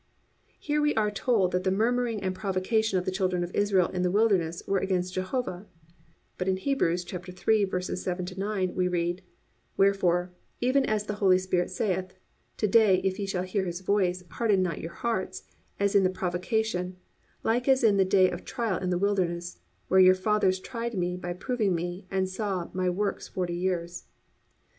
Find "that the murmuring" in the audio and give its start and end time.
1.51-2.23